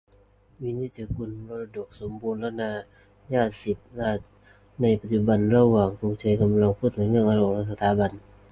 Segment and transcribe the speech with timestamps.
[0.61, 2.71] วินิจจะกูล 'มรดกสมบูรณา
[3.33, 4.27] ญาสิทธิราชย์
[4.81, 8.11] ในปัจจุบัน' ระหว่างธงชัยกำลังพูดเรื่องทางออกของสถาบัน